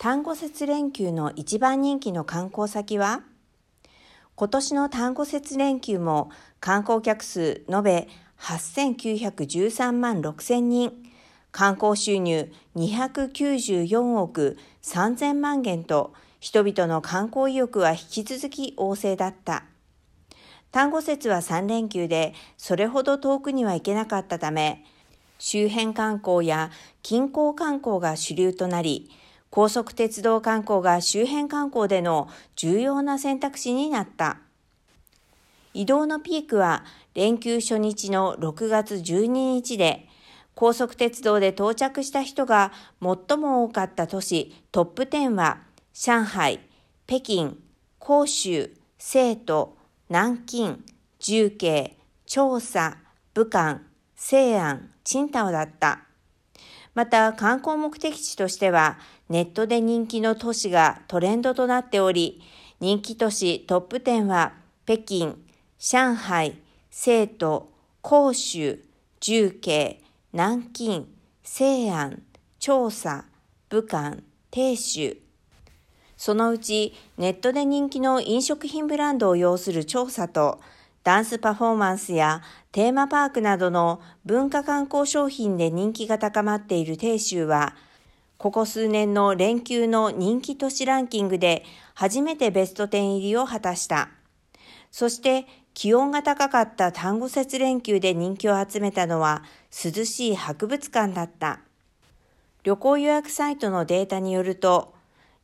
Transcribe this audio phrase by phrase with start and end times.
[0.00, 3.22] 単語節連休の一番人気の観光先は？
[4.36, 8.08] 今年の単語節連休も観光客数延べ
[8.38, 10.92] 8913万6000人、
[11.50, 19.64] 観光収入294億3000万元と人々の観光意欲は引き続き旺盛だった。
[20.70, 24.84] 単語節は3連休でそれほど遠くには行けなかったため、
[25.40, 26.70] 周辺観光や
[27.02, 29.10] 近郊観光が主流となり、
[29.50, 34.38] 高速鉄道観光が周辺観光での重要な選択肢になった。
[35.74, 40.08] 移動のピークは連休初日の6月12日で、
[40.54, 45.62] 高速鉄道で到着した人が最も多かった都市トップ10は、
[45.94, 46.60] 上海、
[47.06, 47.56] 北京、
[48.04, 49.76] 広州、成都、
[50.08, 50.78] 南京、
[51.20, 52.98] 重慶、長沙、
[53.34, 53.82] 武漢、
[54.16, 56.07] 西安、青島だった。
[56.98, 58.98] また観光目的地としては
[59.28, 62.42] ネットで人気の都市がトレンドとなっており、
[62.80, 65.36] 人気都市トップ10は北京、
[65.78, 66.58] 上海、
[66.90, 67.70] 成都、
[68.04, 68.80] 広州、
[69.20, 71.06] 重慶、南京、
[71.44, 72.20] 西安、
[72.58, 73.26] 長沙、
[73.68, 74.16] 武漢、
[74.50, 75.18] 鄭州。
[76.16, 80.60] そのうちネットで人気の飲食品ブランドを要する調査と
[81.08, 87.74] ダンスパフォーマンスやテーマパークなどの文化観光商品で人気が高まっている鄭州は、
[88.36, 94.10] ここ数年の連休の人気都市ランキングで初めてベスト10入りを果たした。
[94.90, 101.60] そして気温が高かった単語節連休で人気を集めたのは涼しい博物館だった。
[102.64, 104.92] 旅行予約サイトのデータによると、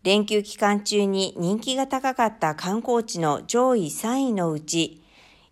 [0.02, 5.00] 連休期間中に人気が高かった観光地の上位3位のうち、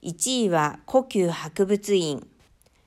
[0.02, 2.26] 1位は故宮博物院、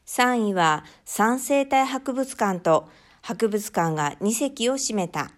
[0.05, 2.89] 3位は三生体博物館と
[3.21, 5.31] 博物館が2席を占めた。